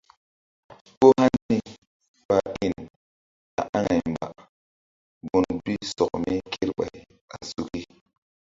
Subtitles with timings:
[0.99, 1.57] Ko hani
[2.27, 2.75] ɓa in
[3.55, 4.25] ta aŋay mba
[5.29, 6.95] gun bi sɔk mi kerɓay
[7.35, 7.81] a suki.